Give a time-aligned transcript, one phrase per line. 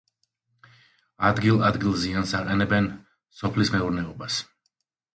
[1.29, 2.91] ადგილ-ადგილ ზიანს აყენებენ
[3.43, 4.45] სოფლის მეურნეობას.